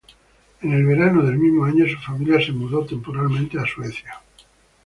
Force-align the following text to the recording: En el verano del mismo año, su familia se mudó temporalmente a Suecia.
En 0.63 0.73
el 0.73 0.83
verano 0.83 1.21
del 1.21 1.37
mismo 1.37 1.63
año, 1.63 1.85
su 1.87 1.99
familia 1.99 2.43
se 2.43 2.51
mudó 2.53 2.83
temporalmente 2.87 3.59
a 3.59 3.65
Suecia. 3.67 4.15